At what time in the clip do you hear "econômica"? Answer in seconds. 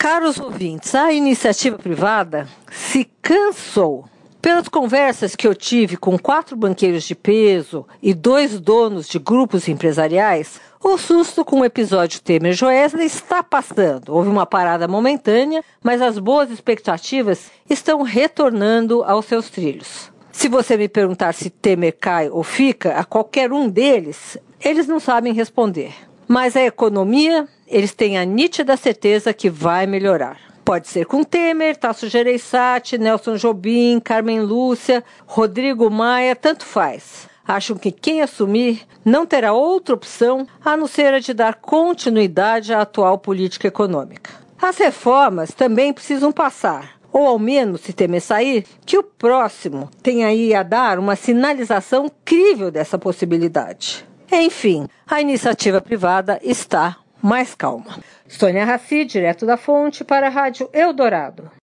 43.68-44.30